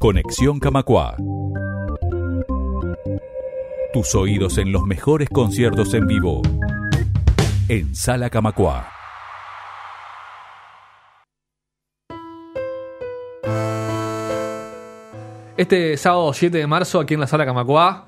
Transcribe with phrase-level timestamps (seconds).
[0.00, 1.14] Conexión Camacua.
[3.92, 6.40] Tus oídos en los mejores conciertos en vivo.
[7.68, 8.88] En Sala Camacua.
[15.58, 18.06] Este sábado 7 de marzo, aquí en la Sala Camacua,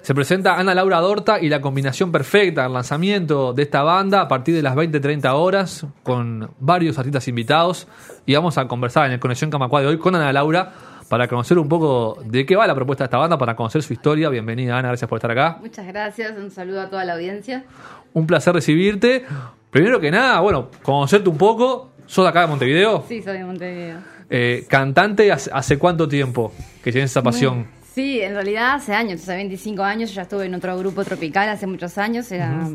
[0.00, 4.28] se presenta Ana Laura Dorta y la combinación perfecta, el lanzamiento de esta banda a
[4.28, 7.86] partir de las 20-30 horas, con varios artistas invitados.
[8.24, 10.72] Y vamos a conversar en el Conexión Camacua de hoy con Ana Laura
[11.08, 13.92] para conocer un poco de qué va la propuesta de esta banda, para conocer su
[13.92, 14.28] historia.
[14.28, 15.58] Bienvenida, Ana, gracias por estar acá.
[15.60, 17.64] Muchas gracias, un saludo a toda la audiencia.
[18.12, 19.24] Un placer recibirte.
[19.70, 21.90] Primero que nada, bueno, conocerte un poco.
[22.06, 23.04] ¿Sos de acá de Montevideo?
[23.08, 23.98] Sí, soy de Montevideo.
[24.30, 27.66] Eh, ¿Cantante hace, hace cuánto tiempo que tienes esa pasión?
[27.94, 31.48] Sí, en realidad hace años, hace 25 años, yo ya estuve en otro grupo tropical
[31.48, 32.68] hace muchos años, era,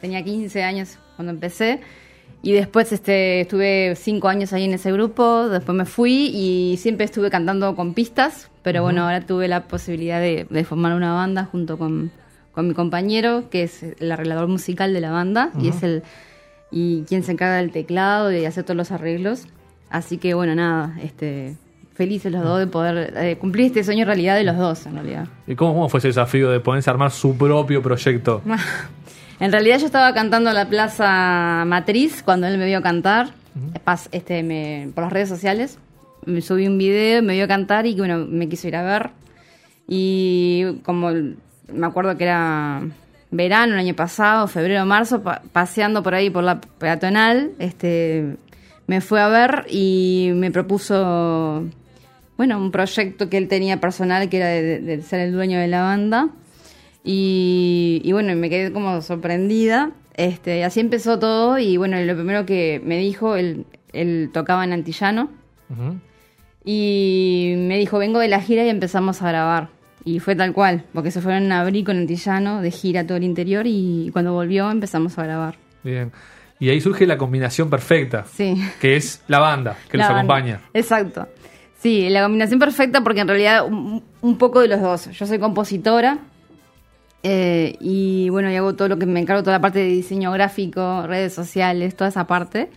[0.00, 1.80] tenía 15 años cuando empecé.
[2.42, 7.04] Y después este, estuve cinco años ahí en ese grupo, después me fui y siempre
[7.04, 11.48] estuve cantando con pistas, pero bueno, ahora tuve la posibilidad de, de formar una banda
[11.50, 12.12] junto con,
[12.52, 16.02] con, mi compañero, que es el arreglador musical de la banda y es el
[16.70, 19.46] y quien se encarga del teclado y de hacer todos los arreglos.
[19.88, 21.56] Así que bueno, nada, este,
[21.94, 25.28] felices los dos de poder eh, cumplir este sueño realidad de los dos, en realidad.
[25.46, 28.42] ¿Y cómo, cómo fue ese desafío de ponerse a armar su propio proyecto?
[29.40, 33.28] En realidad yo estaba cantando en la Plaza Matriz cuando él me vio cantar,
[33.84, 35.78] pas- este, me- por las redes sociales.
[36.24, 39.10] Me subí un video, me vio cantar y bueno, me quiso ir a ver.
[39.86, 42.80] Y como me acuerdo que era
[43.30, 48.36] verano el año pasado, febrero, marzo, pa- paseando por ahí por la peatonal, este,
[48.86, 51.64] me fue a ver y me propuso,
[52.38, 55.82] bueno, un proyecto que él tenía personal que era de ser el dueño de la
[55.82, 56.28] banda.
[57.08, 59.92] Y, y bueno, me quedé como sorprendida.
[60.14, 64.72] Este, así empezó todo y bueno, lo primero que me dijo, él, él tocaba en
[64.72, 65.30] Antillano
[66.64, 69.68] y me dijo, vengo de la gira y empezamos a grabar.
[70.04, 73.24] Y fue tal cual, porque se fueron a abrir con Antillano de gira todo el
[73.24, 75.56] interior y cuando volvió empezamos a grabar.
[75.84, 76.12] Bien.
[76.58, 78.54] Y ahí surge la combinación perfecta, Sí.
[78.80, 80.34] que es la banda que La nos banda.
[80.34, 80.60] acompaña.
[80.72, 81.28] Exacto.
[81.78, 85.10] Sí, la combinación perfecta porque en realidad un, un poco de los dos.
[85.10, 86.18] Yo soy compositora
[87.22, 90.30] eh, y bueno, y hago todo lo que me encargo, toda la parte de diseño
[90.32, 92.68] gráfico, redes sociales, toda esa parte.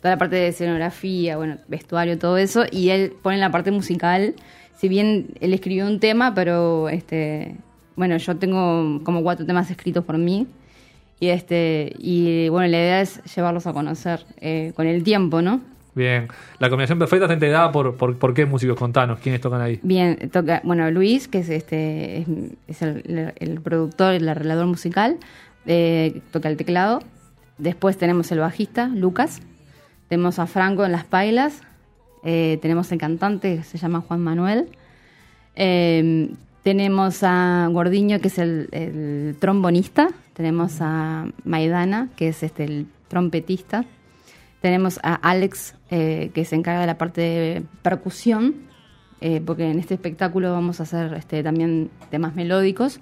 [0.00, 2.64] Toda la parte de escenografía, bueno, vestuario, todo eso.
[2.70, 4.34] Y él pone la parte musical.
[4.76, 7.56] Si bien él escribió un tema, pero este,
[7.96, 10.46] bueno, yo tengo como cuatro temas escritos por mí.
[11.20, 15.62] Y este, y bueno, la idea es llevarlos a conocer eh, con el tiempo, ¿no?
[15.94, 16.28] Bien.
[16.58, 19.78] La combinación perfecta está integrada por, por, por qué músicos contanos, quiénes tocan ahí.
[19.82, 22.26] Bien, toca, bueno, Luis, que es este
[22.66, 25.18] es, el, el productor, el arreglador musical,
[25.66, 27.00] eh, toca el teclado.
[27.58, 29.40] Después tenemos el bajista, Lucas.
[30.08, 31.62] Tenemos a Franco en las pailas.
[32.24, 34.68] Eh, tenemos el cantante, que se llama Juan Manuel.
[35.54, 36.30] Eh,
[36.64, 40.08] tenemos a Gordiño, que es el, el trombonista.
[40.32, 43.84] Tenemos a Maidana, que es este el trompetista.
[44.64, 48.54] Tenemos a Alex, eh, que se encarga de la parte de percusión,
[49.20, 52.98] eh, porque en este espectáculo vamos a hacer este, también temas melódicos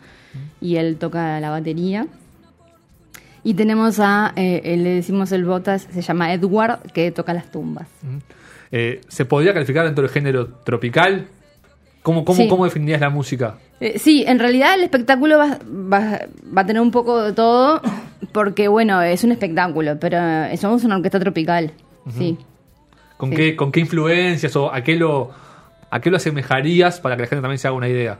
[0.60, 2.08] y él toca la batería.
[3.44, 7.86] Y tenemos a, eh, le decimos el botas, se llama Edward, que toca las tumbas.
[8.72, 11.28] Eh, ¿Se podría calificar dentro del género tropical?
[12.02, 12.48] ¿Cómo, cómo, Sí.
[12.48, 13.58] cómo definirías la música?
[13.98, 16.22] Sí, en realidad el espectáculo va, va-
[16.58, 17.80] va a tener un poco de todo,
[18.32, 21.72] porque bueno, es un espectáculo, pero eh, somos una orquesta tropical,
[22.16, 22.38] sí.
[23.16, 23.36] ¿Con, Sí.
[23.36, 25.30] qué, ¿Con qué influencias o a qué, lo,
[25.90, 28.18] a qué lo asemejarías para que la gente también se haga una idea?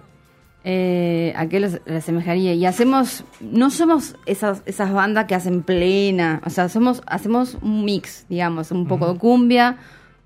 [0.64, 2.54] Eh, ¿A qué le asemejaría?
[2.54, 7.84] Y hacemos, no somos esas, esas bandas que hacen plena, o sea, somos, hacemos un
[7.84, 9.78] mix, digamos, un poco de cumbia,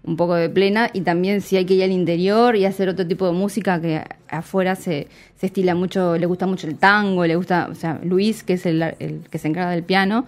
[0.07, 3.07] un poco de plena, y también si hay que ir al interior y hacer otro
[3.07, 5.09] tipo de música que afuera se,
[5.41, 8.83] estila mucho, le gusta mucho el tango, le gusta, o sea, Luis, que es el,
[8.83, 10.25] el que se encarga del piano,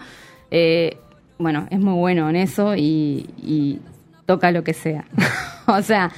[0.51, 0.97] eh,
[1.37, 3.79] bueno, es muy bueno en eso y, y
[4.25, 5.05] toca lo que sea.
[5.67, 6.11] o sea,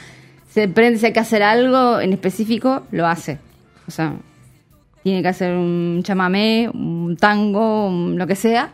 [0.49, 3.37] se prende, si hay que hacer algo en específico, lo hace.
[3.87, 4.15] O sea,
[5.03, 8.71] tiene que hacer un chamamé, un tango, lo que sea,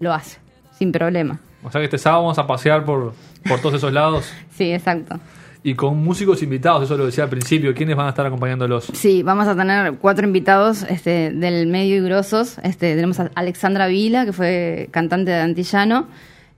[0.00, 0.38] lo hace,
[0.76, 1.40] sin problema.
[1.62, 3.14] O sea que este sábado vamos a pasear por,
[3.48, 5.18] por todos esos lados Sí, exacto.
[5.64, 7.74] y con músicos invitados, eso lo decía al principio.
[7.74, 8.84] ¿Quiénes van a estar acompañándolos?
[8.92, 12.58] Sí, vamos a tener cuatro invitados este, del medio y grosos.
[12.62, 16.06] Este, tenemos a Alexandra Vila, que fue cantante de Antillano,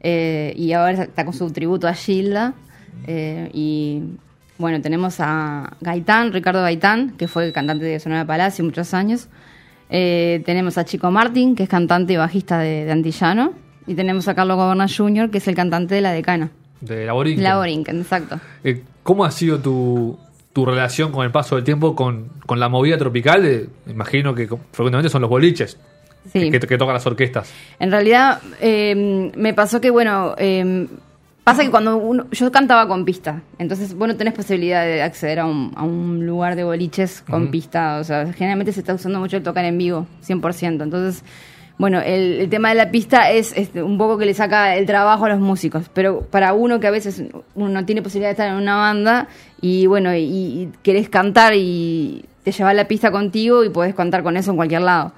[0.01, 2.53] eh, y ahora está con su tributo a Gilda.
[3.07, 4.03] eh, y
[4.59, 9.29] bueno, tenemos a Gaitán, Ricardo Gaitán, que fue cantante de Sonora Palacio muchos años.
[9.89, 13.55] Eh, tenemos a Chico Martín, que es cantante y bajista de, de Antillano.
[13.91, 16.51] Y tenemos a Carlos Goberna Jr., que es el cantante de La Decana.
[16.81, 17.43] De la Borinquen.
[17.43, 18.39] La Borinquen, exacto.
[18.63, 20.17] Eh, ¿Cómo ha sido tu,
[20.53, 24.47] tu relación con el paso del tiempo con, con la movida tropical, eh, imagino que
[24.47, 25.77] frecuentemente son los boliches
[26.33, 26.51] Sí.
[26.53, 27.51] que, que tocan las orquestas.
[27.81, 30.87] En realidad, eh, me pasó que, bueno, eh,
[31.43, 35.41] pasa que cuando uno, yo cantaba con pista, entonces vos no tenés posibilidad de acceder
[35.41, 39.19] a un, a un lugar de boliches con pista, o sea, generalmente se está usando
[39.19, 40.83] mucho el tocar en vivo, 100%.
[40.85, 41.25] Entonces,
[41.81, 44.85] bueno, el, el tema de la pista es, es un poco que le saca el
[44.87, 47.23] trabajo a los músicos, pero para uno que a veces
[47.55, 49.29] uno no tiene posibilidad de estar en una banda
[49.63, 54.23] y, bueno, y, y querés cantar y te llevas la pista contigo y podés cantar
[54.23, 55.13] con eso en cualquier lado.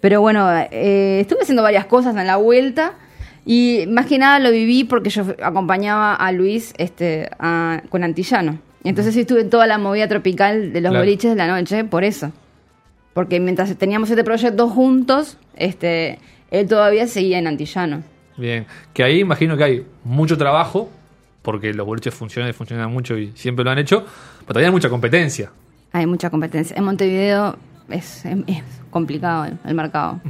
[0.00, 2.94] Pero bueno, eh, estuve haciendo varias cosas en la vuelta
[3.46, 8.58] y más que nada lo viví porque yo acompañaba a Luis este, a- con Antillano.
[8.84, 11.04] Entonces sí estuve en toda la movida tropical de los Claro.
[11.04, 12.30] boliches de la noche por eso.
[13.14, 16.18] Porque mientras teníamos este proyecto juntos, este,
[16.50, 18.02] él todavía seguía en Antillano.
[18.36, 20.88] Bien, que ahí imagino que hay mucho trabajo,
[21.42, 24.04] porque los boliches funcionan y funcionan mucho y siempre lo han hecho,
[24.40, 25.50] pero también hay mucha competencia.
[25.92, 26.76] Hay mucha competencia.
[26.76, 27.56] En Montevideo
[27.88, 30.20] es, es- es complicado el, el mercado.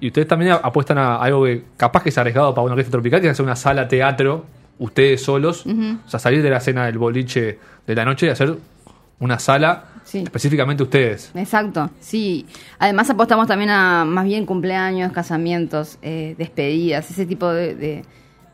[0.00, 3.20] Y ustedes también apuestan a algo que capaz que es arriesgado para una orquesta tropical,
[3.20, 4.44] que es hacer una sala teatro,
[4.78, 8.56] ustedes solos, o sea, salir de la escena del boliche de la noche y hacer
[9.20, 10.20] una sala Sí.
[10.20, 11.30] específicamente ustedes.
[11.34, 12.46] Exacto, sí.
[12.78, 18.04] Además apostamos también a más bien cumpleaños, casamientos, eh, despedidas, ese tipo de, de,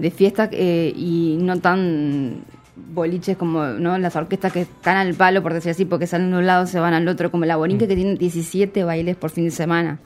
[0.00, 2.42] de fiestas eh, y no tan
[2.74, 6.38] boliches como no las orquestas que están al palo, por decir así, porque salen de
[6.38, 9.44] un lado se van al otro, como la Borinque que tiene 17 bailes por fin
[9.44, 10.00] de semana,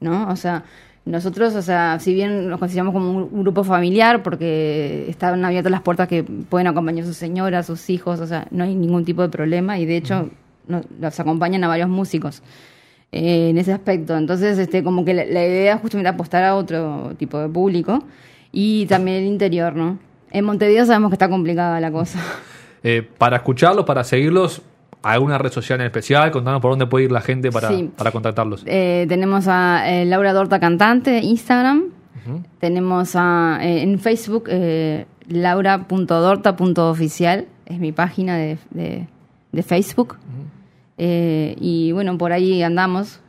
[0.00, 0.28] ¿no?
[0.28, 0.64] O sea,
[1.06, 5.80] nosotros, o sea, si bien nos consideramos como un, grupo familiar, porque están abiertas las
[5.80, 9.22] puertas que pueden acompañar a sus señoras, sus hijos, o sea, no hay ningún tipo
[9.22, 10.28] de problema y de hecho
[10.68, 12.42] no- los acompañan a varios músicos
[13.12, 14.16] eh, en ese aspecto.
[14.16, 18.02] Entonces, este, como que la, la idea es justamente apostar a otro tipo de público
[18.52, 19.98] y también el interior, ¿no?
[20.30, 22.18] En Montevideo sabemos que está complicada la cosa.
[22.86, 24.60] Eh, para escucharlos, para seguirlos,
[25.02, 27.90] alguna red social en especial, contanos por dónde puede ir la gente para, Sí.
[27.96, 28.62] para contactarlos.
[28.66, 31.84] Eh, tenemos a Laura Dorta Cantante, Instagram.
[32.60, 34.50] Tenemos a, en Facebook
[35.28, 39.06] laura.dorta.oficial, es mi página de, de-
[39.52, 40.16] de Facebook.
[40.98, 43.20] Eh, y bueno, por ahí andamos.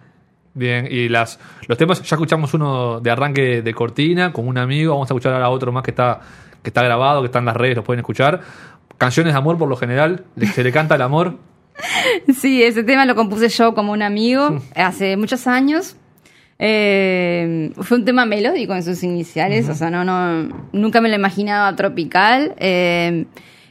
[0.53, 4.93] Bien, y las los temas, ya escuchamos uno de arranque de cortina con un amigo,
[4.93, 6.21] vamos a escuchar ahora otro más que está,
[6.63, 8.41] que está grabado, que está en las redes, lo pueden escuchar.
[8.97, 10.23] Canciones de amor por lo general,
[10.53, 11.37] se le canta el amor.
[12.39, 15.97] Sí, ese tema lo compuse yo como un amigo hace muchos años.
[16.57, 21.15] Eh, fue un tema melódico en sus iniciales, o sea, no, no, nunca me lo
[21.15, 22.55] imaginaba tropical.
[22.59, 23.25] eh,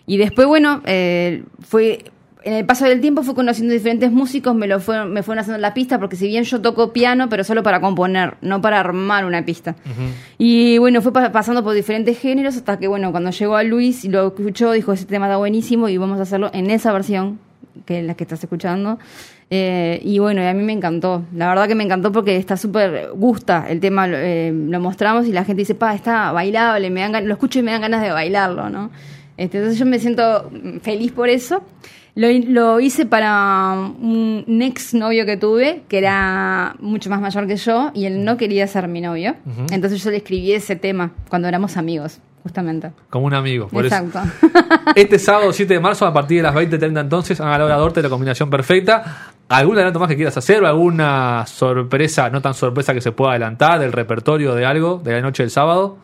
[0.06, 2.04] y después, bueno, eh, fue
[2.44, 5.58] en el paso del tiempo fui conociendo diferentes músicos, me lo fueron, me fueron haciendo
[5.60, 9.24] la pista, porque si bien yo toco piano, pero solo para componer, no para armar
[9.24, 9.74] una pista.
[10.38, 14.04] Y bueno, fue pa- pasando por diferentes géneros hasta que, bueno, cuando llegó a Luis
[14.04, 17.38] y lo escuchó, dijo, ese tema está buenísimo y vamos a hacerlo en esa versión,
[17.86, 18.98] que es la que estás escuchando.
[19.50, 21.22] Eh, y bueno, y a mí me encantó.
[21.34, 24.06] La verdad que me encantó porque está súper gusta el tema.
[24.08, 27.62] eh, lo mostramos y la gente dice, pa, está bailable, me dan, lo escucho y
[27.62, 28.90] me dan ganas de bailarlo, ¿no?
[29.36, 30.50] Este, entonces yo me siento
[30.82, 31.62] feliz por eso.
[32.16, 37.56] Lo, lo hice para un ex novio que tuve, que era mucho más mayor que
[37.56, 39.34] yo, y él no quería ser mi novio.
[39.72, 42.92] Entonces yo le escribí ese tema cuando éramos amigos, justamente.
[43.10, 43.66] Como un amigo.
[43.66, 43.96] Por eso.
[43.96, 44.20] Exacto.
[44.94, 48.00] Este sábado 7 de marzo, a partir de las 20.30 entonces, a la hora Dorte,
[48.00, 49.32] la combinación perfecta.
[49.48, 53.32] ¿Algún adelanto más que quieras hacer o alguna sorpresa, no tan sorpresa que se pueda
[53.32, 55.98] adelantar del repertorio de algo de la noche del sábado?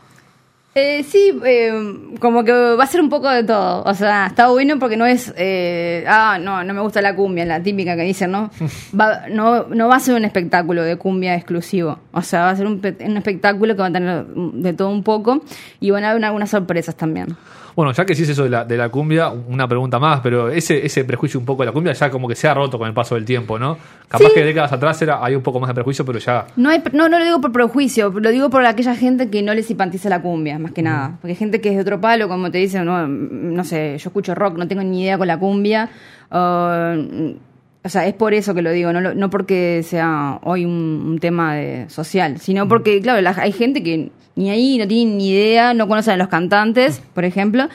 [0.73, 1.73] Eh, sí, eh,
[2.21, 3.83] como que va a ser un poco de todo.
[3.83, 7.45] O sea, está bueno porque no es, eh, ah, no, no me gusta la cumbia,
[7.45, 8.51] la típica que dicen, ¿no?
[8.99, 11.99] Va, no, no va a ser un espectáculo de cumbia exclusivo.
[12.13, 15.03] O sea, va a ser un, un espectáculo que va a tener de todo un
[15.03, 15.43] poco
[15.81, 17.37] y van a haber algunas sorpresas también.
[17.81, 20.51] Bueno, ya que sí es eso de la, de la cumbia, una pregunta más, pero
[20.51, 22.87] ese, ese prejuicio un poco de la cumbia ya como que se ha roto con
[22.87, 23.79] el paso del tiempo, ¿no?
[24.07, 24.35] Capaz Sí.
[24.35, 27.09] que décadas atrás era, hay un poco más de prejuicio, pero ya No, hay, no,
[27.09, 30.21] no lo digo por prejuicio, lo digo por aquella gente que no les simpatiza la
[30.21, 31.13] cumbia, más que nada.
[31.23, 34.09] Porque hay gente que es de otro palo, como te dicen, no, no sé, yo
[34.11, 35.89] escucho rock, no tengo ni idea con la cumbia.
[37.83, 40.73] O sea, es por eso que lo digo, no, lo- no porque sea hoy un,
[41.07, 45.13] un tema de social, sino porque, claro, la- hay gente que ni ahí no tiene
[45.15, 47.69] ni idea, no conocen a los cantantes, por ejemplo,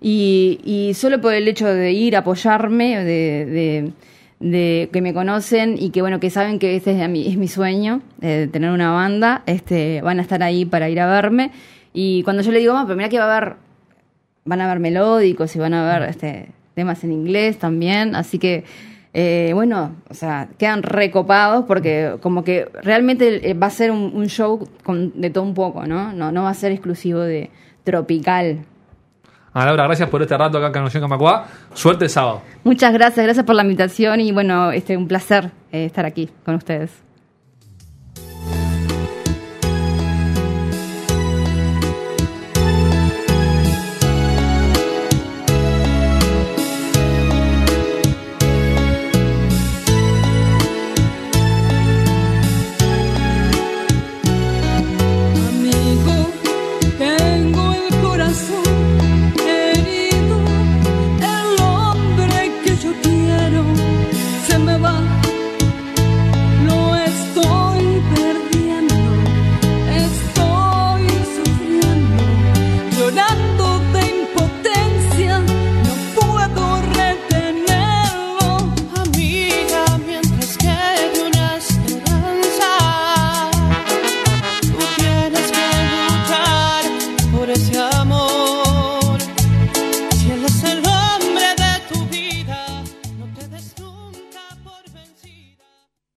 [0.00, 3.92] y, y solo por el hecho de ir a apoyarme, de, de,
[4.40, 7.48] de que me conocen y que bueno que saben que este es mi, es mi
[7.48, 11.50] sueño eh, tener una banda este van a estar ahí para ir a verme.
[11.92, 13.56] Y cuando yo le digo "Ah, pero mira que va a haber
[14.46, 18.64] van a haber melódicos y van a haber este temas en inglés también así que
[19.12, 24.12] eh, bueno o sea quedan recopados porque como que realmente eh, va a ser un,
[24.14, 27.50] un show con, de todo un poco no no no va a ser exclusivo de
[27.84, 28.64] tropical
[29.52, 31.48] Ana Laura, gracias por este rato acá en Canción Camacuá.
[31.74, 32.40] Suerte el sábado.
[32.62, 36.54] Muchas gracias, gracias por la invitación y bueno, este un placer eh, estar aquí con
[36.54, 37.02] ustedes.